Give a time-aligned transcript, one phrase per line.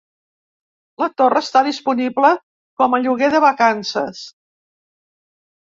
[1.03, 2.33] La torre està disponible
[2.83, 4.27] com a lloguer de vacances.